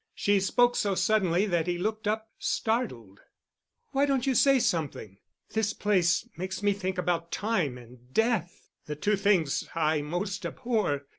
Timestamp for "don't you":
4.07-4.33